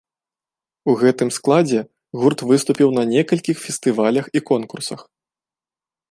[0.91, 1.81] У гэтым складзе
[2.21, 4.99] гурт выступіў на некалькіх фестывалях і конкурсах.